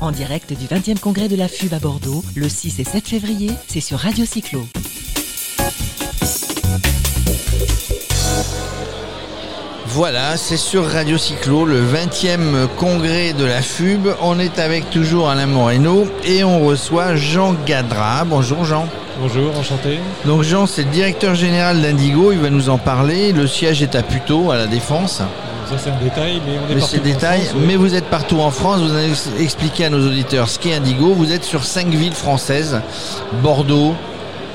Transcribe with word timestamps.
En 0.00 0.12
direct 0.12 0.54
du 0.54 0.66
20e 0.66 0.98
congrès 0.98 1.28
de 1.28 1.36
la 1.36 1.46
FUB 1.46 1.74
à 1.74 1.78
Bordeaux, 1.78 2.24
le 2.34 2.48
6 2.48 2.80
et 2.80 2.84
7 2.84 3.06
février, 3.06 3.50
c'est 3.68 3.80
sur 3.80 3.98
Radio 3.98 4.24
Cyclo. 4.24 4.66
Voilà, 9.86 10.38
c'est 10.38 10.56
sur 10.56 10.86
Radio 10.86 11.18
Cyclo, 11.18 11.66
le 11.66 11.82
20e 11.82 12.66
congrès 12.78 13.34
de 13.34 13.44
la 13.44 13.60
FUB. 13.60 14.08
On 14.22 14.38
est 14.38 14.58
avec 14.58 14.88
toujours 14.88 15.28
Alain 15.28 15.46
Moreno 15.46 16.06
et 16.24 16.44
on 16.44 16.64
reçoit 16.64 17.16
Jean 17.16 17.54
Gadra. 17.66 18.24
Bonjour 18.24 18.64
Jean. 18.64 18.88
Bonjour, 19.20 19.54
enchanté. 19.58 19.98
Donc 20.24 20.44
Jean, 20.44 20.66
c'est 20.66 20.84
le 20.84 20.90
directeur 20.90 21.34
général 21.34 21.82
d'Indigo, 21.82 22.32
il 22.32 22.38
va 22.38 22.48
nous 22.48 22.70
en 22.70 22.78
parler. 22.78 23.32
Le 23.32 23.46
siège 23.46 23.82
est 23.82 23.94
à 23.94 24.02
Puteaux, 24.02 24.50
à 24.50 24.56
la 24.56 24.66
Défense. 24.66 25.20
Ça 25.70 25.76
c'est 25.78 25.90
un 25.90 26.02
détail, 26.02 26.42
mais 26.44 26.54
on 26.58 26.68
est 26.68 26.74
Mais 26.74 26.80
partout 26.80 26.98
détail, 26.98 27.42
France, 27.42 27.62
mais 27.64 27.76
vous 27.76 27.94
êtes 27.94 28.06
partout 28.06 28.40
en 28.40 28.50
France, 28.50 28.80
vous 28.80 28.92
allez 28.92 29.12
expliquer 29.38 29.84
à 29.84 29.90
nos 29.90 30.04
auditeurs 30.04 30.48
ce 30.48 30.58
qu'est 30.58 30.74
Indigo. 30.74 31.14
Vous 31.14 31.30
êtes 31.30 31.44
sur 31.44 31.62
cinq 31.62 31.86
villes 31.90 32.12
françaises, 32.12 32.80
Bordeaux, 33.40 33.94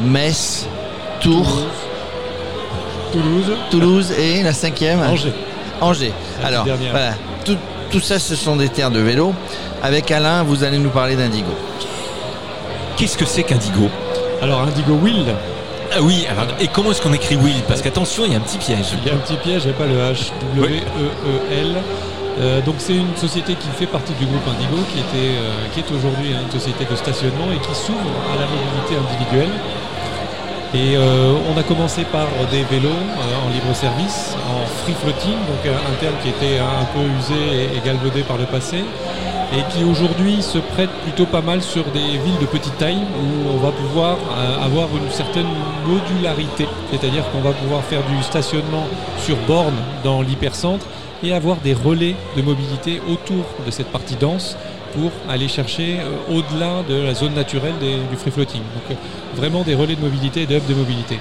Metz, 0.01 0.67
Tours, 1.21 1.61
Toulouse, 3.13 3.53
Toulouse 3.71 4.11
et 4.11 4.43
la 4.43 4.51
cinquième 4.51 4.99
Angers. 5.03 5.33
Angers. 5.79 6.11
La 6.41 6.47
Alors, 6.49 6.65
voilà, 6.91 7.13
tout, 7.45 7.55
tout 7.91 8.01
ça, 8.01 8.19
ce 8.19 8.35
sont 8.35 8.57
des 8.57 8.67
terres 8.67 8.91
de 8.91 8.99
vélo. 8.99 9.33
Avec 9.83 10.11
Alain, 10.11 10.43
vous 10.43 10.65
allez 10.65 10.79
nous 10.79 10.89
parler 10.89 11.15
d'Indigo. 11.15 11.51
Qu'est-ce 12.97 13.17
que 13.17 13.25
c'est 13.25 13.43
qu'Indigo? 13.43 13.89
Alors 14.41 14.63
Indigo 14.63 14.95
Wheel, 14.95 15.33
Ah 15.97 16.01
oui, 16.01 16.25
alors, 16.29 16.47
et 16.59 16.67
comment 16.67 16.91
est-ce 16.91 17.01
qu'on 17.01 17.13
écrit 17.13 17.37
Will 17.37 17.63
Parce 17.69 17.81
qu'attention, 17.81 18.25
il 18.25 18.33
y 18.33 18.35
a 18.35 18.37
un 18.37 18.41
petit 18.41 18.57
piège. 18.57 18.87
il 19.01 19.07
y 19.07 19.11
a 19.11 19.13
un 19.13 19.17
petit 19.17 19.37
piège, 19.37 19.61
il 19.63 19.67
n'y 19.67 19.75
a 19.75 19.77
pas 19.77 19.85
le 19.85 19.95
H, 19.95 20.33
W-E-E-L. 20.57 21.77
Euh, 22.37 22.61
donc 22.63 22.75
c'est 22.79 22.97
une 22.97 23.15
société 23.15 23.55
qui 23.55 23.69
fait 23.69 23.85
partie 23.85 24.11
du 24.15 24.25
groupe 24.25 24.43
Indigo, 24.45 24.83
qui, 24.91 24.99
était, 24.99 25.39
euh, 25.39 25.53
qui 25.73 25.79
est 25.79 25.89
aujourd'hui 25.95 26.33
une 26.33 26.51
société 26.51 26.83
de 26.83 26.93
stationnement 26.97 27.47
et 27.53 27.65
qui 27.65 27.73
s'ouvre 27.73 28.11
à 28.27 28.35
la 28.35 28.45
mobilité 28.45 28.99
individuelle. 28.99 29.55
Et 30.73 30.97
euh, 30.97 31.31
on 31.49 31.57
a 31.57 31.63
commencé 31.63 32.03
par 32.03 32.27
des 32.51 32.63
vélos 32.63 32.89
en 33.45 33.49
libre 33.53 33.73
service, 33.73 34.35
en 34.51 34.67
free 34.83 34.95
floating, 34.99 35.37
donc 35.47 35.63
un, 35.63 35.95
terme 36.01 36.15
qui 36.21 36.27
était 36.27 36.59
un 36.59 36.83
peu 36.91 37.07
usé 37.07 37.71
et 37.73 37.79
galvaudé 37.85 38.23
par 38.23 38.35
le 38.35 38.43
passé, 38.43 38.83
et 39.53 39.73
qui 39.73 39.83
aujourd'hui 39.83 40.41
se 40.41 40.57
prête 40.57 40.89
plutôt 41.03 41.25
pas 41.25 41.41
mal 41.41 41.61
sur 41.61 41.83
des 41.85 41.99
villes 41.99 42.39
de 42.41 42.45
petite 42.45 42.77
taille 42.77 42.97
où 42.97 43.49
on 43.49 43.57
va 43.57 43.71
pouvoir 43.71 44.17
euh, 44.17 44.65
avoir 44.65 44.87
une 44.95 45.09
certaine 45.11 45.47
modularité, 45.85 46.67
c'est-à-dire 46.91 47.23
qu'on 47.31 47.41
va 47.41 47.51
pouvoir 47.51 47.83
faire 47.83 48.01
du 48.03 48.23
stationnement 48.23 48.85
sur 49.23 49.37
borne 49.47 49.75
dans 50.03 50.21
l'hypercentre 50.21 50.85
et 51.23 51.33
avoir 51.33 51.57
des 51.57 51.73
relais 51.73 52.15
de 52.35 52.41
mobilité 52.41 53.01
autour 53.09 53.45
de 53.65 53.71
cette 53.71 53.87
partie 53.87 54.15
dense 54.15 54.57
pour 54.93 55.11
aller 55.29 55.47
chercher 55.47 55.99
euh, 55.99 56.35
au-delà 56.35 56.83
de 56.87 56.95
la 56.95 57.13
zone 57.13 57.33
naturelle 57.33 57.75
du 57.79 58.17
free 58.17 58.31
floating. 58.31 58.61
Donc 58.61 58.91
euh, 58.91 58.95
vraiment 59.35 59.63
des 59.63 59.75
relais 59.75 59.95
de 59.95 60.01
mobilité 60.01 60.43
et 60.43 60.45
des 60.45 60.57
hubs 60.57 60.67
de 60.67 60.75
mobilité. 60.75 61.19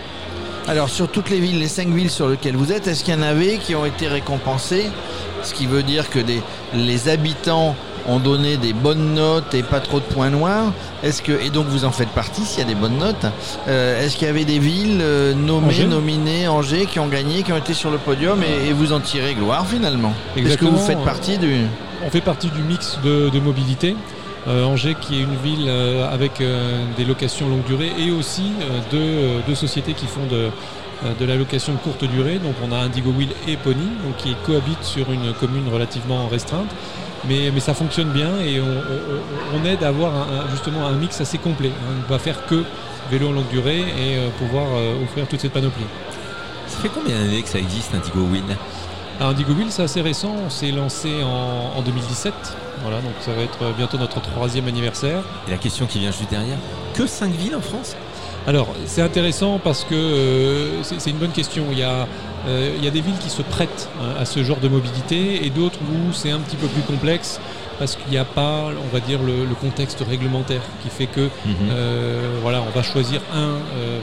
Alors, 0.66 0.88
sur 0.88 1.08
toutes 1.08 1.28
les 1.28 1.40
villes, 1.40 1.58
les 1.58 1.68
cinq 1.68 1.88
villes 1.88 2.10
sur 2.10 2.26
lesquelles 2.26 2.56
vous 2.56 2.72
êtes, 2.72 2.86
est-ce 2.86 3.04
qu'il 3.04 3.12
y 3.12 3.16
en 3.18 3.22
avait 3.22 3.58
qui 3.58 3.74
ont 3.74 3.84
été 3.84 4.08
récompensées? 4.08 4.86
Ce 5.42 5.52
qui 5.52 5.66
veut 5.66 5.82
dire 5.82 6.08
que 6.08 6.20
les 6.72 7.08
habitants 7.10 7.76
ont 8.06 8.18
donné 8.18 8.56
des 8.56 8.72
bonnes 8.72 9.14
notes 9.14 9.54
et 9.54 9.62
pas 9.62 9.80
trop 9.80 9.98
de 9.98 10.04
points 10.04 10.30
noirs. 10.30 10.72
Est-ce 11.02 11.22
que 11.22 11.32
et 11.32 11.50
donc 11.50 11.66
vous 11.66 11.84
en 11.84 11.90
faites 11.90 12.10
partie 12.10 12.42
s'il 12.42 12.60
y 12.60 12.62
a 12.62 12.66
des 12.66 12.74
bonnes 12.74 12.98
notes. 12.98 13.26
Euh, 13.68 14.04
Est-ce 14.04 14.16
qu'il 14.16 14.26
y 14.26 14.30
avait 14.30 14.44
des 14.44 14.58
villes 14.58 15.00
euh, 15.00 15.34
nommées, 15.34 15.68
Angers. 15.68 15.86
nominées, 15.86 16.48
Angers, 16.48 16.86
qui 16.86 16.98
ont 17.00 17.08
gagné, 17.08 17.42
qui 17.42 17.52
ont 17.52 17.56
été 17.56 17.74
sur 17.74 17.90
le 17.90 17.98
podium 17.98 18.42
et, 18.42 18.68
et 18.68 18.72
vous 18.72 18.92
en 18.92 19.00
tirez 19.00 19.34
gloire 19.34 19.66
finalement? 19.66 20.12
Est-ce 20.36 20.58
que 20.58 20.64
vous 20.66 20.76
faites 20.78 21.02
partie 21.04 21.38
du 21.38 21.66
On 22.06 22.10
fait 22.10 22.20
partie 22.20 22.48
du 22.48 22.62
mix 22.62 22.98
de, 23.02 23.30
de 23.30 23.40
mobilité. 23.40 23.96
Euh, 24.46 24.64
Angers 24.66 24.96
qui 25.00 25.20
est 25.20 25.22
une 25.22 25.36
ville 25.36 25.70
avec 26.12 26.42
des 26.96 27.04
locations 27.06 27.48
longue 27.48 27.64
durée 27.64 27.92
et 27.98 28.10
aussi 28.10 28.52
deux, 28.90 29.40
deux 29.46 29.54
sociétés 29.54 29.94
qui 29.94 30.06
font 30.06 30.26
de, 30.30 30.50
de 31.18 31.24
la 31.24 31.36
location 31.36 31.72
de 31.72 31.78
courte 31.78 32.04
durée. 32.04 32.38
Donc 32.38 32.54
on 32.62 32.70
a 32.70 32.76
Indigo 32.76 33.10
Wheel 33.16 33.30
et 33.48 33.56
Pony 33.56 33.88
donc 34.04 34.16
qui 34.18 34.34
cohabitent 34.44 34.84
sur 34.84 35.10
une 35.10 35.32
commune 35.32 35.72
relativement 35.72 36.28
restreinte. 36.28 36.68
Mais, 37.28 37.50
mais 37.52 37.60
ça 37.60 37.72
fonctionne 37.74 38.08
bien 38.10 38.38
et 38.44 38.60
on, 38.60 38.64
on- 38.64 39.60
on 39.60 39.64
aide 39.64 39.82
à 39.82 39.88
avoir 39.88 40.12
un- 40.14 40.50
justement 40.50 40.86
un 40.86 40.92
mix 40.92 41.20
assez 41.20 41.38
complet. 41.38 41.70
On 41.90 42.02
ne 42.02 42.08
va 42.08 42.18
faire 42.18 42.44
que 42.46 42.64
vélo 43.10 43.28
en 43.28 43.32
longue 43.32 43.48
durée 43.50 43.80
et 43.80 44.16
euh, 44.18 44.28
pouvoir 44.38 44.66
euh, 44.74 45.02
offrir 45.04 45.26
toute 45.26 45.40
cette 45.40 45.52
panoplie. 45.52 45.84
Ça 46.66 46.78
fait 46.78 46.88
combien 46.88 47.18
d'années 47.18 47.42
que 47.42 47.48
ça 47.48 47.58
existe, 47.58 47.94
Indigo 47.94 48.20
Will 48.30 48.42
Alors 49.20 49.30
Indigo 49.32 49.52
Wheel, 49.54 49.66
c'est 49.70 49.82
assez 49.82 50.00
récent. 50.00 50.34
On 50.46 50.50
s'est 50.50 50.70
lancé 50.70 51.22
en, 51.22 51.78
en 51.78 51.82
2017. 51.82 52.32
Voilà, 52.82 52.98
donc 52.98 53.12
ça 53.20 53.32
va 53.32 53.42
être 53.42 53.74
bientôt 53.76 53.96
notre 53.98 54.20
troisième 54.20 54.66
anniversaire. 54.68 55.18
Et 55.48 55.52
la 55.52 55.56
question 55.58 55.86
qui 55.86 56.00
vient 56.00 56.10
juste 56.10 56.30
derrière 56.30 56.58
que 56.94 57.06
5 57.06 57.32
villes 57.32 57.54
en 57.56 57.60
France? 57.60 57.94
Alors, 58.46 58.68
c'est 58.86 59.00
intéressant 59.00 59.58
parce 59.62 59.84
que 59.84 59.94
euh, 59.94 60.82
c'est 60.82 61.10
une 61.10 61.16
bonne 61.18 61.30
question. 61.32 61.64
Il 61.72 61.78
y, 61.78 61.82
a, 61.82 61.90
euh, 61.90 62.04
il 62.46 62.84
y 62.84 62.88
a 62.88 62.90
des 62.90 63.00
villes 63.00 63.18
qui 63.18 63.30
se 63.30 63.42
prêtent 63.42 63.88
à 64.18 64.24
ce 64.24 64.42
genre 64.44 64.58
de 64.58 64.68
mobilité 64.68 65.44
et 65.46 65.50
d'autres 65.50 65.78
où 65.80 66.12
c'est 66.12 66.30
un 66.30 66.40
petit 66.40 66.56
peu 66.56 66.66
plus 66.66 66.82
complexe 66.82 67.40
parce 67.78 67.96
qu'il 67.96 68.10
n'y 68.10 68.18
a 68.18 68.24
pas, 68.24 68.66
on 68.86 68.94
va 68.94 69.00
dire, 69.00 69.20
le, 69.22 69.44
le 69.44 69.54
contexte 69.54 70.04
réglementaire 70.08 70.60
qui 70.82 70.88
fait 70.90 71.06
que 71.06 71.28
euh, 71.70 72.38
voilà, 72.42 72.62
on 72.62 72.70
va 72.76 72.82
choisir 72.82 73.20
un, 73.34 73.38
euh, 73.76 73.98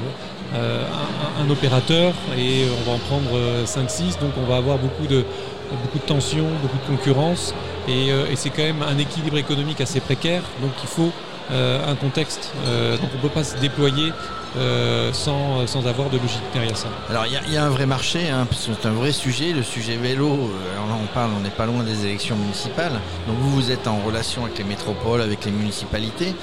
euh, 0.55 0.83
un, 0.85 1.43
un- 1.43 1.47
un 1.47 1.49
opérateur 1.49 2.13
et 2.37 2.65
on 2.81 2.89
va 2.89 2.95
en 2.95 2.99
prendre 2.99 3.29
5-6, 3.65 4.19
donc 4.19 4.31
on 4.43 4.45
va 4.49 4.57
avoir 4.57 4.77
beaucoup 4.77 5.07
de, 5.07 5.23
beaucoup 5.83 5.99
de 5.99 6.03
tensions, 6.05 6.47
beaucoup 6.61 6.77
de 6.91 6.97
concurrence 6.97 7.53
et, 7.87 8.11
euh, 8.11 8.25
et 8.31 8.35
c'est 8.35 8.49
quand 8.49 8.63
même 8.63 8.83
un 8.83 8.97
équilibre 8.97 9.37
économique 9.37 9.79
assez 9.81 10.01
précaire, 10.01 10.41
donc 10.61 10.71
il 10.83 10.89
faut 10.89 11.11
euh, 11.51 11.89
un 11.89 11.95
contexte, 11.95 12.51
euh, 12.67 12.97
donc 12.97 13.09
on 13.13 13.17
ne 13.17 13.21
peut 13.21 13.29
pas 13.29 13.43
se 13.45 13.55
déployer 13.57 14.11
euh, 14.57 15.11
sans, 15.13 15.65
sans 15.67 15.85
avoir 15.87 16.09
de 16.09 16.17
logique 16.17 16.41
derrière 16.53 16.75
ça. 16.77 16.87
Alors 17.09 17.25
il 17.25 17.51
y 17.51 17.53
y, 17.53 17.57
a 17.57 17.63
un 17.65 17.69
vrai 17.69 17.85
marché, 17.85 18.29
hein, 18.29 18.47
c'est 18.51 18.85
un 18.87 18.91
vrai 18.91 19.11
sujet, 19.11 19.53
le 19.53 19.63
sujet 19.63 19.95
vélo. 19.97 20.27
euh, 20.29 20.73
alors 20.75 20.87
là, 20.87 20.95
on 21.01 21.07
parle, 21.13 21.31
on 21.37 21.41
n'est 21.41 21.49
pas 21.49 21.65
loin 21.65 21.83
des 21.83 22.05
élections 22.05 22.35
municipales. 22.35 22.91
Donc 23.27 23.37
vous, 23.39 23.51
vous 23.51 23.71
êtes 23.71 23.87
en 23.87 23.97
relation 24.05 24.43
avec 24.45 24.57
les 24.57 24.63
métropoles, 24.63 25.21
avec 25.21 25.45
les 25.45 25.51
municipalités. 25.51 26.33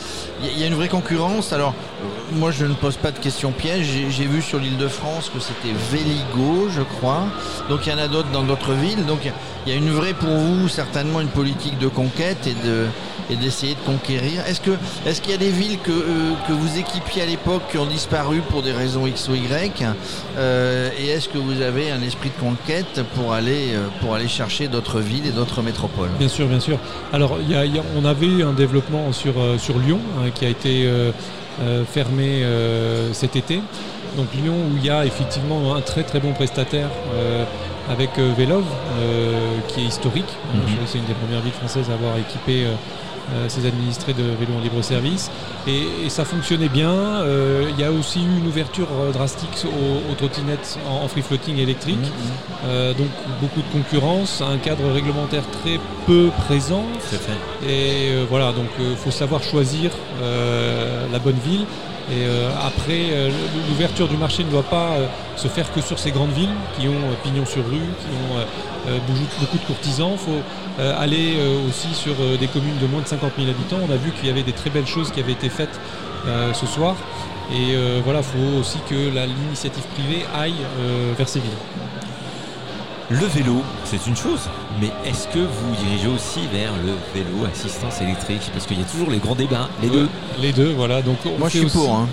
Il 0.42 0.58
y, 0.58 0.64
a- 0.64 0.66
une 0.66 0.74
vraie 0.74 0.88
concurrence. 0.88 1.52
Alors 1.52 1.74
euh, 2.02 2.06
moi, 2.32 2.50
je 2.50 2.64
ne 2.64 2.74
pose 2.74 2.96
pas 2.96 3.10
de 3.10 3.18
questions 3.18 3.52
pièges. 3.52 3.86
J'ai- 4.10 4.26
vu 4.28 4.42
sur 4.42 4.58
l'Île-de-France 4.58 5.30
que 5.32 5.40
c'était 5.40 5.74
Véligo, 5.90 6.68
je 6.70 6.82
crois. 6.82 7.26
Donc 7.70 7.86
il 7.86 7.92
y 7.92 7.94
en 7.94 7.98
a 7.98 8.08
d'autres 8.08 8.30
dans 8.30 8.42
d'autres 8.42 8.72
villes. 8.72 9.04
Donc 9.06 9.20
il 9.66 9.72
y 9.72 9.74
a 9.74 9.78
une 9.78 9.90
vraie 9.90 10.12
pour 10.14 10.28
vous, 10.30 10.68
certainement 10.68 11.20
une 11.20 11.28
politique 11.28 11.78
de 11.78 11.88
conquête 11.88 12.46
et 12.46 12.54
de 12.66 12.86
et 13.30 13.36
d'essayer 13.36 13.74
de 13.74 13.80
conquérir. 13.80 14.42
Est-ce 14.46 14.60
que 14.62 14.70
est-ce 15.06 15.20
qu'il 15.20 15.32
y 15.32 15.34
a 15.34 15.38
des 15.38 15.50
villes 15.50 15.78
que, 15.80 15.90
euh, 15.90 16.32
que 16.46 16.52
vous 16.54 16.78
équipiez 16.78 17.22
à 17.22 17.26
l'époque 17.26 17.60
qui 17.70 17.76
ont 17.76 17.84
disparu 18.02 18.40
pour 18.48 18.62
des 18.62 18.70
raisons 18.72 19.06
X 19.06 19.28
ou 19.28 19.34
Y 19.34 19.84
Euh, 20.36 20.90
Et 21.00 21.06
est-ce 21.14 21.28
que 21.28 21.38
vous 21.38 21.60
avez 21.62 21.90
un 21.90 22.00
esprit 22.02 22.30
de 22.36 22.40
conquête 22.48 22.94
pour 23.16 23.32
aller 23.32 23.64
euh, 23.74 23.88
pour 24.00 24.14
aller 24.14 24.28
chercher 24.28 24.68
d'autres 24.68 25.00
villes 25.00 25.26
et 25.26 25.34
d'autres 25.38 25.62
métropoles? 25.62 26.10
Bien 26.18 26.28
sûr, 26.36 26.46
bien 26.46 26.60
sûr. 26.60 26.78
Alors, 27.12 27.32
il 27.44 27.50
y 27.50 27.56
a- 27.56 27.64
il 27.64 27.74
y 27.74 27.78
a- 27.80 27.88
on 28.00 28.04
avait 28.04 28.26
eu 28.36 28.40
un 28.44 28.52
développement 28.64 29.10
sur, 29.12 29.34
euh, 29.36 29.58
sur 29.58 29.76
Lyon 29.84 29.98
hein, 30.16 30.30
qui 30.34 30.44
a 30.46 30.48
été 30.48 30.72
euh, 30.86 31.10
fermé 31.96 32.28
cet 33.20 33.34
été. 33.34 33.56
Donc 34.16 34.28
Lyon 34.40 34.54
où 34.70 34.76
il 34.80 34.84
y 34.86 34.90
a 34.90 35.04
effectivement 35.04 35.74
un 35.74 35.80
très 35.90 36.04
très 36.04 36.20
bon 36.20 36.32
prestataire 36.32 36.88
avec 37.94 38.10
Vélov 38.38 38.64
qui 39.68 39.80
est 39.82 39.88
historique. 39.94 40.32
Mhm. 40.54 40.60
C'est 40.86 40.98
une 40.98 41.04
des 41.12 41.18
premières 41.22 41.40
villes 41.40 41.58
françaises 41.62 41.88
à 41.90 41.94
avoir 41.94 42.14
équipé 42.16 42.56
ses 43.48 43.66
administrés 43.66 44.14
de 44.14 44.22
vélos 44.22 44.58
en 44.58 44.62
libre 44.62 44.82
service. 44.82 45.30
Et, 45.66 46.06
et 46.06 46.10
ça 46.10 46.24
fonctionnait 46.24 46.68
bien. 46.68 46.90
Euh, 46.90 47.70
il 47.70 47.78
y 47.80 47.84
a 47.84 47.92
aussi 47.92 48.20
eu 48.20 48.38
une 48.40 48.46
ouverture 48.46 48.88
euh, 49.00 49.12
drastique 49.12 49.64
aux, 49.64 50.10
aux 50.10 50.14
trottinettes 50.14 50.78
en, 50.88 51.04
en 51.04 51.08
free 51.08 51.22
floating 51.22 51.58
électrique. 51.58 51.98
Euh, 52.64 52.94
donc 52.94 53.08
beaucoup 53.40 53.60
de 53.60 53.72
concurrence, 53.72 54.42
un 54.42 54.58
cadre 54.58 54.90
réglementaire 54.90 55.44
très 55.62 55.78
peu 56.06 56.30
présent. 56.46 56.84
Et 57.66 58.10
euh, 58.12 58.24
voilà, 58.28 58.52
donc 58.52 58.68
il 58.80 58.96
faut 58.96 59.10
savoir 59.10 59.42
choisir 59.42 59.90
euh, 60.22 61.06
la 61.12 61.18
bonne 61.18 61.38
ville. 61.44 61.64
Et 62.10 62.24
euh, 62.24 62.50
après, 62.66 63.10
euh, 63.10 63.30
l'ouverture 63.68 64.08
du 64.08 64.16
marché 64.16 64.42
ne 64.42 64.50
doit 64.50 64.62
pas 64.62 64.92
euh, 64.92 65.06
se 65.36 65.46
faire 65.46 65.70
que 65.72 65.82
sur 65.82 65.98
ces 65.98 66.10
grandes 66.10 66.32
villes 66.32 66.54
qui 66.78 66.88
ont 66.88 66.94
pignon 67.22 67.44
sur 67.44 67.64
rue, 67.66 67.76
qui 68.00 68.06
ont 68.08 68.90
beaucoup, 69.06 69.58
de 69.58 69.64
courtisans. 69.66 70.12
Il 70.12 70.18
faut 70.18 70.42
aller 70.78 71.36
aussi 71.68 71.94
sur 71.94 72.14
des 72.38 72.46
communes 72.46 72.78
de 72.80 72.86
moins 72.86 73.02
de 73.02 73.06
50 73.06 73.32
000 73.36 73.50
habitants. 73.50 73.76
On 73.86 73.92
a 73.92 73.96
vu 73.96 74.12
qu'il 74.12 74.26
y 74.26 74.30
avait 74.30 74.42
des 74.42 74.52
très 74.52 74.70
belles 74.70 74.86
choses 74.86 75.10
qui 75.10 75.20
avaient 75.20 75.32
été 75.32 75.48
faites 75.48 75.78
ce 76.54 76.66
soir. 76.66 76.96
Et 77.52 77.76
voilà, 78.02 78.20
il 78.20 78.24
faut 78.24 78.58
aussi 78.60 78.78
que 78.88 78.94
l'initiative 78.94 79.84
privée 79.94 80.24
aille 80.34 80.54
vers 81.16 81.28
ces 81.28 81.40
villes. 81.40 81.50
Le 83.10 83.24
vélo, 83.24 83.62
c'est 83.86 84.06
une 84.06 84.14
chose, 84.16 84.40
mais 84.82 84.90
est-ce 85.08 85.28
que 85.28 85.38
vous 85.38 85.74
dirigez 85.82 86.08
aussi 86.08 86.40
vers 86.52 86.72
le 86.84 86.92
vélo 87.14 87.46
assistance 87.50 88.02
électrique? 88.02 88.50
Parce 88.52 88.66
qu'il 88.66 88.78
y 88.78 88.82
a 88.82 88.84
toujours 88.84 89.08
les 89.10 89.16
grands 89.16 89.34
débats, 89.34 89.70
les 89.80 89.88
deux. 89.88 90.08
Les 90.38 90.52
deux, 90.52 90.72
voilà. 90.74 91.00
Donc 91.00 91.16
on 91.24 91.38
Moi, 91.38 91.48
je 91.48 91.56
suis 91.56 91.66
aussi- 91.66 91.78
pour. 91.78 91.94
hein. 91.94 92.06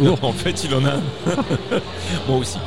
Non, 0.00 0.16
en 0.22 0.32
fait, 0.32 0.64
il 0.64 0.74
en 0.74 0.84
a 0.84 0.94
un. 0.94 1.00
Moi 2.28 2.38
aussi. 2.38 2.58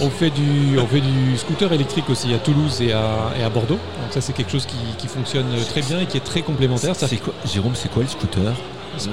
On 0.00 0.08
fait 0.08 0.30
du, 0.30 0.78
on 0.78 0.86
fait 0.86 1.02
du 1.02 1.36
scooter 1.36 1.70
électrique 1.74 2.08
aussi 2.08 2.32
à 2.32 2.38
Toulouse 2.38 2.80
et 2.80 2.94
à, 2.94 3.30
et 3.38 3.42
à 3.42 3.50
Bordeaux. 3.50 3.74
Donc 3.74 4.12
ça 4.12 4.22
c'est 4.22 4.32
quelque 4.32 4.52
chose 4.52 4.64
qui, 4.64 4.76
qui 4.96 5.06
fonctionne 5.06 5.46
très 5.68 5.82
bien 5.82 6.00
et 6.00 6.06
qui 6.06 6.16
est 6.16 6.24
très 6.24 6.40
complémentaire. 6.40 6.96
Ça 6.96 7.08
C'est 7.08 7.18
quoi, 7.18 7.34
Jérôme, 7.44 7.74
c'est 7.74 7.90
quoi 7.92 8.04
le 8.04 8.08
scooter? 8.08 8.54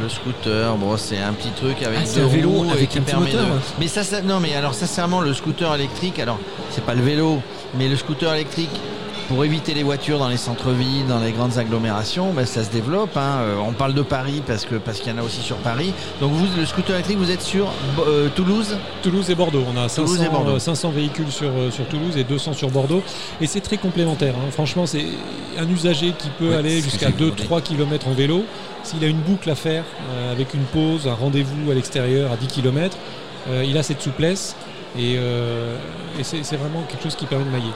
Le 0.01 0.07
scooter, 0.09 0.75
bon, 0.77 0.95
c'est 0.97 1.17
un 1.19 1.33
petit 1.33 1.49
truc 1.49 1.83
avec 1.83 1.99
Ah, 2.03 2.15
deux 2.15 2.23
un 2.23 2.27
vélo 2.27 2.49
roues 2.49 2.65
et 2.65 2.71
avec 2.71 2.89
qui 2.89 2.99
un 2.99 3.01
permet 3.01 3.25
moteur. 3.27 3.45
de- 3.47 3.51
Mais 3.79 3.87
ça, 3.87 4.03
ça- 4.03 4.21
non, 4.21 4.39
mais 4.39 4.55
alors 4.55 4.73
sincèrement, 4.73 5.19
le 5.21 5.33
scooter 5.33 5.73
électrique, 5.75 6.19
alors 6.19 6.39
c'est 6.71 6.83
pas 6.85 6.93
le 6.93 7.01
vélo, 7.01 7.41
mais 7.77 7.87
le 7.89 7.95
scooter 7.97 8.33
électrique. 8.33 8.69
Pour 9.29 9.45
éviter 9.45 9.73
les 9.73 9.83
voitures 9.83 10.19
dans 10.19 10.27
les 10.27 10.37
centres-villes, 10.37 11.07
dans 11.07 11.19
les 11.19 11.31
grandes 11.31 11.57
agglomérations, 11.57 12.33
ben, 12.33 12.45
ça 12.45 12.63
se 12.63 12.69
développe. 12.69 13.15
hein. 13.17 13.37
Euh, 13.39 13.55
On 13.65 13.71
parle 13.71 13.93
de 13.93 14.01
Paris 14.01 14.43
parce 14.45 14.65
que 14.65 14.75
parce 14.75 14.99
qu'il 14.99 15.11
y 15.11 15.15
en 15.15 15.17
a 15.19 15.23
aussi 15.23 15.41
sur 15.41 15.55
Paris. 15.57 15.93
Donc 16.21 16.33
vous, 16.33 16.45
le 16.57 16.65
scooter 16.65 16.93
électrique, 16.95 17.17
vous 17.17 17.31
êtes 17.31 17.41
sur 17.41 17.71
euh, 18.05 18.27
Toulouse? 18.35 18.77
Toulouse 19.01 19.29
et 19.31 19.35
Bordeaux. 19.35 19.63
On 19.73 19.77
a 19.77 19.87
Toulouse 19.89 20.17
500, 20.17 20.23
et 20.23 20.29
Bordeaux. 20.29 20.51
euh, 20.55 20.59
500 20.59 20.89
véhicules 20.91 21.31
sur, 21.31 21.49
sur 21.71 21.87
Toulouse 21.87 22.15
et 22.17 22.23
200 22.25 22.53
sur 22.53 22.69
Bordeaux. 22.69 23.01
Et 23.41 23.47
c'est 23.47 23.61
très 23.61 23.77
complémentaire. 23.77 24.35
hein. 24.37 24.51
Franchement, 24.51 24.85
c'est 24.85 25.05
un 25.57 25.67
usager 25.69 26.13
qui 26.17 26.29
peut 26.37 26.49
Ouais, 26.49 26.55
aller 26.57 26.81
jusqu'à 26.81 27.07
j'ai 27.07 27.13
demandé. 27.13 27.43
2-3 27.43 27.61
km 27.61 28.07
en 28.09 28.13
vélo. 28.13 28.43
S'il 28.83 29.03
a 29.03 29.07
une 29.07 29.21
boucle 29.21 29.49
à 29.49 29.55
faire 29.55 29.85
euh, 30.11 30.31
avec 30.33 30.53
une 30.53 30.63
pause, 30.65 31.07
un 31.07 31.13
rendez-vous 31.15 31.71
à 31.71 31.73
l'extérieur 31.73 32.31
à 32.31 32.35
10 32.35 32.47
km, 32.47 32.97
il 33.63 33.77
a 33.77 33.83
cette 33.83 34.01
souplesse. 34.01 34.55
Et, 34.99 35.17
c'est 36.21 36.55
vraiment 36.57 36.83
quelque 36.89 37.03
chose 37.03 37.15
qui 37.15 37.25
permet 37.25 37.45
de 37.45 37.49
mailler. 37.49 37.71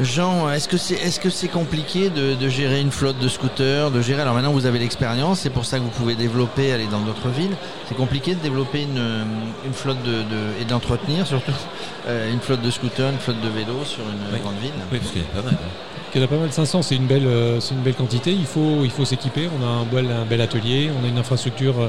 Jean, 0.00 0.50
est-ce 0.50 0.68
que 0.68 0.78
c'est 0.78 0.94
est-ce 0.94 1.20
que 1.20 1.28
c'est 1.28 1.48
compliqué 1.48 2.08
de, 2.08 2.34
de 2.34 2.48
gérer 2.48 2.80
une 2.80 2.90
flotte 2.90 3.18
de 3.18 3.28
scooters, 3.28 3.90
de 3.90 4.00
gérer 4.00 4.22
Alors 4.22 4.34
maintenant 4.34 4.52
vous 4.52 4.64
avez 4.64 4.78
l'expérience, 4.78 5.40
c'est 5.40 5.50
pour 5.50 5.66
ça 5.66 5.78
que 5.78 5.82
vous 5.84 5.90
pouvez 5.90 6.14
développer, 6.14 6.72
aller 6.72 6.86
dans 6.86 7.00
d'autres 7.00 7.28
villes. 7.28 7.54
C'est 7.88 7.94
compliqué 7.96 8.34
de 8.34 8.40
développer 8.40 8.82
une, 8.82 9.24
une 9.66 9.72
flotte 9.74 10.02
de, 10.02 10.22
de- 10.22 10.60
et 10.60 10.64
d'entretenir 10.64 11.26
surtout 11.26 11.52
euh, 12.08 12.32
une 12.32 12.40
flotte 12.40 12.62
de 12.62 12.70
scooters, 12.70 13.10
une 13.10 13.18
flotte 13.18 13.40
de 13.42 13.48
vélos 13.50 13.84
sur 13.84 14.00
une 14.00 14.34
Oui. 14.34 14.40
grande 14.40 14.56
ville. 14.62 14.72
Oui, 14.90 14.98
parce 14.98 15.10
qu'il 15.12 15.20
y 15.20 15.24
a 15.24 15.42
pas 15.42 15.42
mal. 15.42 15.56
Il 16.14 16.20
y 16.20 16.22
en 16.22 16.24
a 16.24 16.28
pas 16.28 16.36
mal, 16.36 16.52
500, 16.52 16.82
c'est 16.82 16.96
une 16.96 17.06
belle, 17.06 17.26
euh, 17.26 17.60
c'est 17.60 17.74
une 17.74 17.80
belle 17.80 17.94
quantité. 17.94 18.32
Il 18.32 18.44
faut, 18.46 18.80
il 18.84 18.90
faut 18.90 19.04
s'équiper. 19.04 19.48
On 19.60 19.64
a 19.64 19.68
un 19.68 19.84
bel, 19.84 20.10
un 20.10 20.24
bel 20.26 20.40
atelier, 20.40 20.90
on 21.00 21.04
a 21.04 21.08
une 21.08 21.16
infrastructure 21.18 21.74
euh, 21.80 21.88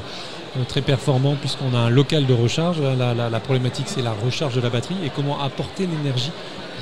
très 0.67 0.81
performante 0.81 1.39
puisqu'on 1.39 1.73
a 1.75 1.79
un 1.79 1.89
local 1.89 2.25
de 2.25 2.33
recharge. 2.33 2.79
La, 2.81 3.13
la- 3.13 3.29
la 3.29 3.39
problématique, 3.39 3.85
c'est 3.88 4.01
la 4.01 4.13
recharge 4.13 4.55
de 4.55 4.61
la 4.61 4.69
batterie 4.69 4.95
et 5.05 5.09
comment 5.09 5.41
apporter 5.41 5.88
l'énergie 5.88 6.31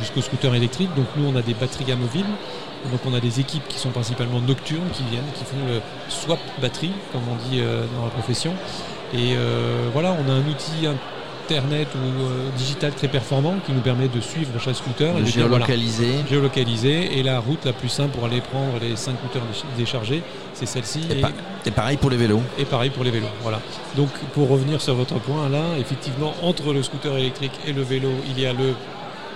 jusqu'au 0.01 0.21
scooter 0.21 0.53
électrique. 0.55 0.89
Donc 0.95 1.05
nous, 1.15 1.25
on 1.31 1.35
a 1.37 1.41
des 1.41 1.53
batteries 1.53 1.91
amovibles. 1.91 2.29
Donc 2.91 2.99
on 3.05 3.13
a 3.13 3.19
des 3.19 3.39
équipes 3.39 3.67
qui 3.69 3.77
sont 3.77 3.91
principalement 3.91 4.41
nocturnes, 4.41 4.89
qui 4.93 5.03
viennent, 5.09 5.31
qui 5.35 5.43
font 5.45 5.57
le 5.67 5.79
swap 6.09 6.39
batterie, 6.61 6.91
comme 7.13 7.21
on 7.31 7.35
dit 7.49 7.59
euh, 7.61 7.85
dans 7.95 8.03
la 8.05 8.09
profession. 8.11 8.53
Et 9.13 9.35
euh, 9.35 9.87
voilà, 9.93 10.15
on 10.19 10.29
a 10.29 10.33
un 10.33 10.39
outil 10.49 10.87
internet 11.45 11.87
ou 11.95 12.21
euh, 12.23 12.49
digital 12.57 12.93
très 12.93 13.07
performant 13.09 13.55
qui 13.65 13.73
nous 13.73 13.81
permet 13.81 14.07
de 14.07 14.21
suivre 14.21 14.57
chaque 14.59 14.75
scooter 14.75 15.09
et 15.17 15.19
De 15.21 15.25
de 15.25 15.31
dire, 15.31 15.47
voilà, 15.47 15.65
géolocaliser. 15.65 16.13
géolocalisé 16.29 17.19
et 17.19 17.23
la 17.23 17.39
route 17.39 17.65
la 17.65 17.73
plus 17.73 17.89
simple 17.89 18.11
pour 18.15 18.25
aller 18.25 18.41
prendre 18.41 18.71
les 18.81 18.95
5 18.95 19.15
scooters 19.17 19.41
déch- 19.51 19.77
déchargés, 19.77 20.23
c'est 20.53 20.65
celle-ci 20.65 21.01
Et, 21.11 21.17
et, 21.19 21.21
pa- 21.21 21.31
et 21.65 21.71
pareil 21.71 21.97
pour 21.97 22.09
les 22.09 22.17
vélos. 22.17 22.41
et 22.57 22.63
pareil 22.65 22.89
pour 22.89 23.03
les 23.03 23.11
vélos. 23.11 23.27
Voilà. 23.43 23.59
Donc 23.97 24.09
pour 24.33 24.47
revenir 24.49 24.79
sur 24.81 24.95
votre 24.95 25.15
point 25.19 25.49
là, 25.49 25.63
effectivement 25.79 26.33
entre 26.41 26.71
le 26.73 26.81
scooter 26.83 27.17
électrique 27.17 27.53
et 27.67 27.73
le 27.73 27.81
vélo, 27.81 28.09
il 28.29 28.39
y 28.41 28.45
a 28.45 28.53
le 28.53 28.73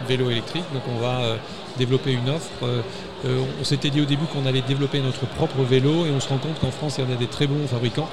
vélo 0.07 0.30
électrique. 0.30 0.63
Donc 0.74 0.83
on 0.95 1.00
va 1.00 1.19
euh, 1.21 1.36
développer 1.77 2.12
une 2.13 2.30
offre. 2.30 2.50
Euh, 2.63 2.81
euh, 3.25 3.42
on 3.59 3.63
s'était 3.63 3.89
dit 3.89 4.01
au 4.01 4.06
début 4.06 4.25
qu'on 4.25 4.45
allait 4.45 4.62
développer 4.62 5.00
notre 5.00 5.25
propre 5.25 5.62
vélo 5.63 6.06
et 6.06 6.12
on 6.12 6.19
se 6.19 6.30
rend 6.30 6.38
compte 6.38 6.59
qu'en 6.59 6.69
France 6.71 6.95
il 7.00 7.06
y 7.06 7.07
en 7.07 7.12
a 7.13 7.18
des 7.18 7.27
très 7.27 7.47
bons 7.47 7.65
fabricants. 7.68 8.09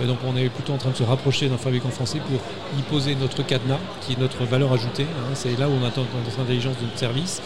Euh, 0.00 0.06
donc 0.06 0.18
on 0.26 0.36
est 0.36 0.48
plutôt 0.48 0.72
en 0.72 0.78
train 0.78 0.90
de 0.90 0.96
se 0.96 1.02
rapprocher 1.02 1.48
d'un 1.48 1.58
fabricant 1.58 1.90
français 1.90 2.18
pour 2.20 2.40
y 2.78 2.82
poser 2.82 3.14
notre 3.14 3.42
cadenas, 3.44 3.78
qui 4.00 4.12
est 4.14 4.18
notre 4.18 4.44
valeur 4.44 4.72
ajoutée. 4.72 5.02
hein. 5.04 5.32
C'est 5.34 5.58
là 5.58 5.68
où 5.68 5.72
on 5.72 5.86
attend 5.86 6.02
notre 6.24 6.40
intelligence 6.40 6.76
de 6.78 6.84
notre 6.84 6.98
service. 6.98 7.42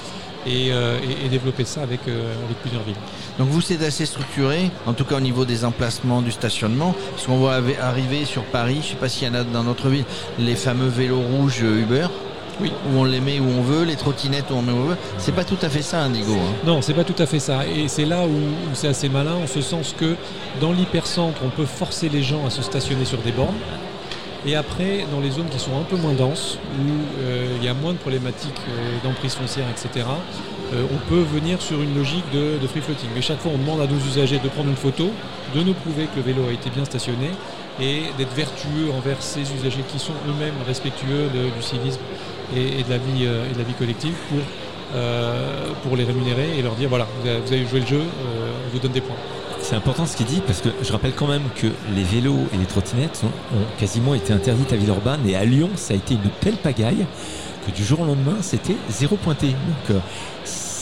Et, 0.46 0.68
euh, 0.72 0.98
et- 1.02 1.26
et 1.26 1.28
développer 1.28 1.64
ça 1.64 1.82
avec, 1.82 2.00
euh, 2.08 2.32
avec 2.46 2.56
plusieurs 2.58 2.82
villes. 2.84 2.94
Donc 3.38 3.48
vous 3.48 3.60
c'est 3.60 3.84
assez 3.84 4.06
structuré, 4.06 4.70
en 4.86 4.92
tout 4.94 5.04
cas 5.04 5.16
au 5.16 5.20
niveau 5.20 5.44
des 5.44 5.64
emplacements 5.64 6.22
du 6.22 6.30
stationnement, 6.30 6.94
parce 7.10 7.26
qu'on 7.26 7.36
voit 7.38 7.56
arriver 7.82 8.24
sur 8.24 8.44
Paris, 8.44 8.74
je 8.76 8.78
ne 8.78 8.82
sais 8.92 8.94
pas 8.94 9.08
s'il 9.08 9.26
y 9.26 9.30
en 9.30 9.34
a 9.34 9.42
dans 9.42 9.64
notre 9.64 9.88
ville, 9.88 10.04
les 10.38 10.54
fameux 10.54 10.86
vélos 10.88 11.20
rouges 11.20 11.60
Uber. 11.60 12.06
Oui. 12.60 12.72
Où 12.92 12.98
on 12.98 13.04
les 13.04 13.20
met 13.20 13.38
où 13.40 13.44
on 13.58 13.62
veut, 13.62 13.84
les 13.84 13.96
trottinettes 13.96 14.50
où 14.50 14.54
on 14.54 14.62
met 14.62 14.72
où 14.72 14.76
on 14.76 14.84
veut. 14.88 14.96
C'est 15.18 15.34
pas 15.34 15.44
tout 15.44 15.58
à 15.62 15.68
fait 15.68 15.82
ça, 15.82 16.00
Indigo. 16.02 16.32
hein. 16.32 16.54
Non, 16.66 16.82
c'est 16.82 16.94
pas 16.94 17.04
tout 17.04 17.20
à 17.22 17.26
fait 17.26 17.38
ça. 17.38 17.66
Et 17.66 17.88
c'est 17.88 18.04
là 18.04 18.24
où, 18.26 18.30
où 18.30 18.74
c'est 18.74 18.88
assez 18.88 19.08
malin, 19.08 19.34
en 19.42 19.46
ce 19.46 19.60
sens 19.60 19.94
que 19.98 20.14
dans 20.60 20.72
l'hypercentre, 20.72 21.40
on 21.44 21.50
peut 21.50 21.66
forcer 21.66 22.08
les 22.08 22.22
gens 22.22 22.44
à 22.46 22.50
se 22.50 22.62
stationner 22.62 23.04
sur 23.04 23.18
des 23.18 23.32
bornes. 23.32 23.54
Et 24.46 24.54
après, 24.54 25.04
dans 25.10 25.18
les 25.20 25.30
zones 25.32 25.48
qui 25.48 25.58
sont 25.58 25.76
un 25.78 25.82
peu 25.82 25.96
moins 25.96 26.12
denses, 26.14 26.58
où 26.78 27.22
euh, 27.22 27.56
il 27.60 27.64
y 27.64 27.68
a 27.68 27.74
moins 27.74 27.92
de 27.92 27.98
problématiques 27.98 28.52
euh, 28.68 28.96
d'emprise 29.02 29.34
foncière, 29.34 29.66
etc., 29.68 30.06
euh, 30.74 30.84
on 30.94 31.08
peut 31.08 31.22
venir 31.34 31.60
sur 31.60 31.82
une 31.82 31.94
logique 31.96 32.24
de, 32.32 32.56
de 32.60 32.66
free 32.68 32.80
floating. 32.80 33.08
Mais 33.14 33.20
chaque 33.22 33.40
fois, 33.40 33.50
on 33.54 33.58
demande 33.58 33.80
à 33.80 33.86
nos 33.86 33.98
usagers 33.98 34.38
de 34.38 34.48
prendre 34.48 34.68
une 34.68 34.76
photo, 34.76 35.10
de 35.54 35.62
nous 35.62 35.72
prouver 35.74 36.04
que 36.04 36.16
le 36.16 36.22
vélo 36.22 36.48
a 36.48 36.52
été 36.52 36.70
bien 36.70 36.84
stationné 36.84 37.30
et 37.80 38.02
d'être 38.16 38.34
vertueux 38.34 38.90
envers 38.96 39.22
ces 39.22 39.42
usagers 39.52 39.84
qui 39.88 39.98
sont 39.98 40.14
eux-mêmes 40.28 40.54
respectueux 40.66 41.28
du 41.32 41.62
civisme 41.62 42.00
et, 42.56 42.82
de 42.82 42.90
la 42.90 42.98
vie, 42.98 43.26
euh, 43.26 43.48
et 43.48 43.52
de 43.52 43.58
la 43.58 43.64
vie 43.64 43.74
collective 43.74 44.14
pour, 44.28 44.38
euh, 44.94 45.70
pour 45.82 45.96
les 45.96 46.04
rémunérer 46.04 46.58
et 46.58 46.62
leur 46.62 46.74
dire 46.74 46.88
voilà, 46.88 47.06
vous 47.22 47.28
avez, 47.28 47.66
joué 47.66 47.80
le 47.80 47.86
jeu, 47.86 48.00
euh, 48.00 48.52
on 48.66 48.72
vous 48.72 48.78
donne 48.78 48.92
des 48.92 49.00
points. 49.00 49.16
C'est 49.60 49.74
important 49.74 50.06
ce 50.06 50.16
qu'il 50.16 50.26
dit 50.26 50.40
parce 50.46 50.60
que 50.60 50.70
je 50.82 50.92
rappelle 50.92 51.12
quand 51.14 51.26
même 51.26 51.42
que 51.56 51.66
les 51.94 52.04
vélos 52.04 52.46
et 52.54 52.56
les 52.56 52.64
trottinettes 52.64 53.22
ont, 53.24 53.58
quasiment 53.78 54.14
été 54.14 54.32
interdites 54.32 54.72
à 54.72 54.76
Villeurbanne 54.76 55.28
et 55.28 55.36
à 55.36 55.44
Lyon 55.44 55.70
ça 55.74 55.94
a 55.94 55.96
été 55.96 56.14
une 56.14 56.30
telle 56.40 56.56
pagaille 56.56 57.06
que 57.66 57.72
du 57.72 57.84
jour 57.84 58.00
au 58.00 58.06
lendemain 58.06 58.36
c'était 58.40 58.76
zéro 58.88 59.16
pointé. 59.16 59.54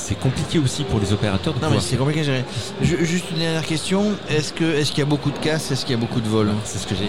C'est 0.08 0.14
compliqué 0.20 0.58
aussi 0.60 0.84
pour 0.84 1.00
les 1.00 1.12
opérateurs 1.12 1.52
de 1.54 1.60
Non 1.60 1.68
mais 1.70 1.80
c'est 1.80 1.96
compliqué 1.96 2.20
à 2.20 2.24
gérer. 2.24 2.44
Ju- 2.80 3.04
Juste 3.04 3.26
une 3.32 3.38
dernière 3.38 3.64
question, 3.66 4.12
est-ce 4.28 4.52
qu'il 4.52 4.98
y 4.98 5.02
a 5.02 5.04
beaucoup 5.04 5.30
de 5.32 5.38
casses, 5.38 5.70
est-ce 5.72 5.84
qu'il 5.84 5.94
y 5.96 5.98
a 5.98 6.00
beaucoup 6.00 6.20
de 6.20 6.28
vols? 6.28 6.52
C'est 6.64 6.78
ce 6.78 6.86
que 6.86 6.94
j'ai. 6.94 7.08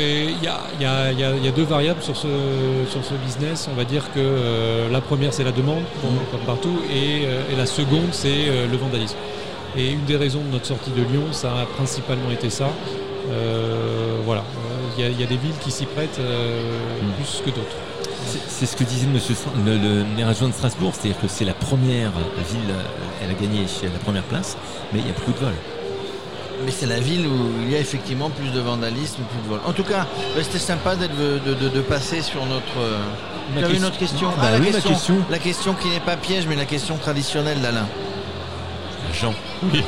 Il 0.00 0.44
y 0.44 0.46
a, 0.46 0.60
il 0.78 0.82
y 0.82 0.86
a- 0.86 1.10
il 1.12 1.18
y 1.18 1.24
a- 1.24 1.34
il 1.36 1.44
y 1.44 1.48
a 1.48 1.50
deux 1.50 1.64
variables 1.64 2.02
sur 2.02 2.16
ce, 2.16 2.28
sur 2.90 3.02
ce 3.04 3.14
business. 3.26 3.68
On 3.72 3.74
va 3.74 3.84
dire 3.84 4.04
que 4.14 4.20
euh, 4.20 4.88
la 4.92 5.00
première, 5.00 5.32
c'est 5.32 5.42
la 5.44 5.50
demande, 5.50 5.82
comme, 6.00 6.18
comme 6.30 6.46
partout, 6.46 6.78
et, 6.92 7.24
euh, 7.24 7.40
et 7.52 7.56
la 7.56 7.66
seconde, 7.66 8.10
c'est 8.12 8.28
euh, 8.48 8.66
le 8.70 8.76
vandalisme. 8.76 9.16
Et 9.76 9.90
une 9.92 10.04
des 10.04 10.16
raisons 10.16 10.42
de 10.46 10.52
notre 10.52 10.66
sortie 10.66 10.90
de 10.90 11.02
Lyon, 11.02 11.24
ça 11.32 11.48
a 11.62 11.64
principalement 11.76 12.30
été 12.30 12.50
ça. 12.50 12.68
Euh, 13.30 14.18
voilà, 14.24 14.44
il 14.96 15.02
y, 15.04 15.06
a- 15.06 15.10
il 15.10 15.20
y 15.20 15.24
a 15.24 15.26
des 15.26 15.36
villes 15.36 15.58
qui 15.64 15.70
s'y 15.70 15.86
prêtent 15.86 16.18
euh, 16.20 16.60
Mm. 17.02 17.12
plus 17.16 17.42
que 17.44 17.50
d'autres. 17.50 17.76
C'est- 18.48 18.66
ce 18.66 18.76
que 18.76 18.84
disait 18.84 19.06
monsieur, 19.06 19.34
le, 19.64 19.76
le 19.78 20.04
maire 20.16 20.28
adjoint 20.28 20.48
de 20.48 20.52
Strasbourg, 20.54 20.92
c'est-à-dire 20.94 21.20
que 21.20 21.28
c'est 21.28 21.44
la 21.44 21.54
première 21.54 22.10
ville, 22.50 22.70
euh, 22.70 22.82
elle 23.22 23.30
a 23.30 23.34
gagné 23.34 23.64
la 23.82 23.98
première 24.00 24.22
place, 24.24 24.56
mais 24.92 25.00
il 25.00 25.06
y 25.06 25.10
a 25.10 25.12
beaucoup 25.14 25.32
de 25.32 25.38
vols. 25.38 25.54
Mais 26.64 26.72
c'est 26.72 26.86
la 26.86 26.98
ville 26.98 27.26
où 27.28 27.50
il 27.62 27.70
y 27.70 27.76
a 27.76 27.78
effectivement 27.78 28.30
plus 28.30 28.48
de 28.50 28.58
vandalisme, 28.60 29.22
plus 29.30 29.42
de 29.44 29.48
vols. 29.48 29.60
En 29.64 29.72
tout 29.72 29.84
cas, 29.84 30.06
bah, 30.34 30.42
c'était 30.42 30.58
sympa 30.58 30.96
de, 30.96 31.06
de- 31.54 31.68
de 31.68 31.80
passer 31.80 32.20
sur 32.20 32.44
notre. 32.46 32.78
euh, 32.80 32.98
Ma 33.54 33.60
Tu 33.60 33.64
avais 33.66 33.76
une 33.76 33.84
autre 33.84 33.96
question 33.98 34.28
Bah 34.36 34.50
la 34.50 34.58
oui, 34.58 34.70
ma 34.72 34.80
question. 34.80 35.16
La 35.30 35.38
question 35.38 35.74
qui 35.74 35.88
n'est 35.88 36.00
pas 36.00 36.16
piège, 36.16 36.46
mais 36.48 36.56
la 36.56 36.64
question 36.66 36.96
traditionnelle 36.96 37.60
d'Alain. 37.60 37.86
Jean, 39.14 39.32
Oui, 39.72 39.82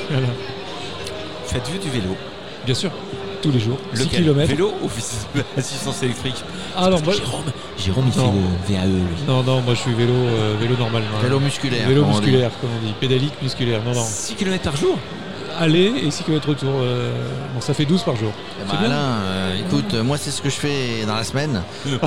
faites-vous 1.47 1.79
du 1.79 1.91
vélo 1.91 2.17
Bien 2.65 2.75
sûr, 2.75 2.91
tous 3.41 3.51
les 3.51 3.61
jours, 3.61 3.79
6 3.95 4.05
Lequel 4.05 4.23
km. 4.25 4.49
Vélo 4.49 4.73
ou 4.83 4.89
assistance 5.59 6.03
électrique 6.03 6.43
Alors, 6.77 7.03
moi, 7.03 7.15
Jérôme, 7.15 7.43
Jérôme 7.79 8.05
il 8.15 8.21
Non. 8.21 8.33
fait 8.33 8.39
le 8.73 8.75
VAE 8.77 8.87
lui. 8.87 9.03
non, 9.27 9.43
non, 9.43 9.61
moi 9.63 9.75
je 9.75 9.81
suis 9.81 9.95
vélo, 9.95 10.13
euh, 10.13 10.55
vélo 10.61 10.77
normal. 10.77 11.03
Vélo 11.23 11.41
musculaire. 11.41 11.89
Vélo 11.89 12.03
comme 12.03 12.11
on 12.11 12.15
musculaire, 12.19 12.51
comme 12.61 12.71
on 12.81 12.87
dit, 12.87 12.93
pédalique 13.01 13.35
musculaire. 13.43 13.81
Non, 13.85 13.95
non. 13.95 14.05
6 14.05 14.35
km 14.35 14.63
par 14.65 14.77
jour 14.77 14.97
Aller 15.59 15.93
et 16.07 16.11
6 16.11 16.23
km 16.25 16.49
retour. 16.49 16.71
euh, 16.81 17.13
bon, 17.55 17.61
ça 17.61 17.75
fait 17.75 17.85
12 17.85 18.03
par 18.05 18.17
jour. 18.17 18.33
C'est 18.67 18.79
bien. 18.79 18.87
Alain, 18.87 18.97
euh, 19.25 19.59
écoute, 19.59 19.93
euh, 19.93 20.03
moi 20.03 20.17
c'est 20.17 20.31
ce 20.31 20.41
que 20.41 20.49
je 20.49 20.55
fais 20.55 21.05
dans 21.07 21.17
la 21.17 21.25
semaine. 21.25 21.61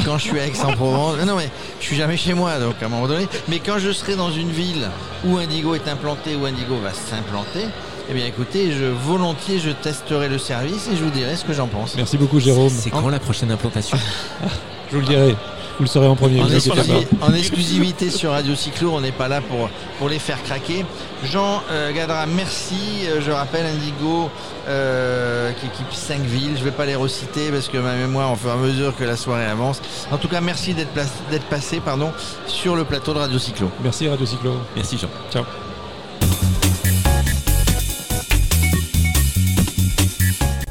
quand 0.06 0.18
je 0.18 0.24
suis 0.24 0.40
à 0.40 0.48
Aix-en-Provence. 0.48 1.18
Non 1.28 1.36
mais 1.36 1.50
je 1.80 1.86
suis 1.86 1.96
jamais 1.96 2.18
chez 2.18 2.34
moi 2.34 2.58
donc 2.58 2.76
à 2.82 2.86
un 2.86 2.90
moment 2.90 3.08
donné. 3.08 3.28
Mais 3.50 3.60
quand 3.60 3.78
je 3.78 3.92
serai 3.92 4.16
dans 4.16 4.32
une 4.32 4.50
ville 4.50 4.88
où 5.26 5.38
Indigo 5.38 5.76
est 5.76 5.88
implanté, 5.88 6.36
où 6.36 6.46
Indigo 6.46 6.78
va 6.82 6.94
s'implanter, 6.94 7.66
eh 8.10 8.14
bien 8.14 8.26
écoutez, 8.26 8.72
je 8.72 8.86
volontiers 8.86 9.60
je 9.60 9.70
testerai 9.72 10.30
le 10.30 10.38
service 10.38 10.90
et 10.92 10.96
je 10.98 11.04
vous 11.04 11.10
dirai 11.12 11.36
ce 11.36 11.46
que 11.46 11.54
j'en 11.54 11.68
pense. 11.68 11.96
Merci 11.96 12.18
beaucoup 12.18 12.40
Jérôme. 12.40 12.70
C'est 12.70 12.90
quand 12.90 13.08
la 13.10 13.20
prochaine 13.20 13.52
implantation? 13.52 13.98
Je 14.92 14.98
vous 15.00 15.02
le 15.02 15.08
dirai. 15.08 15.32
Vous 15.78 15.86
le 15.86 15.88
saurez 15.88 16.06
en 16.06 16.16
premier. 16.16 16.40
En, 16.40 16.48
exclusi- 16.48 17.08
en 17.20 17.34
exclusivité 17.34 18.12
sur 18.12 18.30
Radio 18.30 18.54
Cyclo, 18.54 18.92
on 18.94 19.02
n'est 19.02 19.12
pas 19.12 19.28
là 19.28 19.42
pour, 19.42 19.70
pour 19.98 20.08
les 20.08 20.20
faire 20.20 20.44
craquer. 20.44 20.86
Jean 21.24 21.64
euh, 21.72 21.92
Gadra, 21.92 22.28
merci. 22.28 22.76
Euh, 23.08 23.20
Je 23.26 23.32
rappelle 23.32 23.66
Indigo 23.66 24.30
euh, 24.68 25.52
qui 25.54 25.66
équipe 25.66 25.92
5 25.92 26.20
villes. 26.22 26.52
Je 26.54 26.60
ne 26.60 26.66
vais 26.66 26.72
pas 26.72 26.86
les 26.86 26.94
reciter 26.96 27.50
parce 27.50 27.70
que 27.70 27.80
ma 27.80 27.96
mémoire, 27.96 28.32
au 28.34 28.36
fur 28.36 28.50
et 28.50 28.54
à 28.54 28.56
mesure 28.58 28.96
que 28.96 29.04
la 29.04 29.18
soirée 29.18 29.46
avance. 29.48 29.82
En 30.12 30.18
tout 30.18 30.28
cas, 30.28 30.42
merci 30.42 30.76
d'être 30.76 31.46
passé 31.50 31.80
pardon, 31.80 32.12
sur 32.46 32.76
le 32.76 32.84
plateau 32.84 33.16
de 33.16 33.20
Radio 33.20 33.40
Cyclo. 33.40 33.72
Merci 33.84 34.08
Radio 34.08 34.28
Cyclo. 34.28 34.54
Merci 34.76 35.00
Jean. 35.00 35.10
Ciao. 35.32 35.44